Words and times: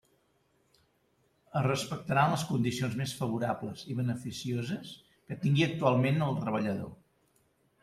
Es 1.59 1.65
respectaran 1.67 2.33
les 2.37 2.45
condicions 2.53 2.97
més 3.03 3.13
favorables 3.21 3.85
i 3.93 3.99
beneficioses 4.01 4.97
que 5.13 5.41
tingui 5.47 5.69
actualment 5.69 6.29
el 6.31 6.43
treballador. 6.43 6.93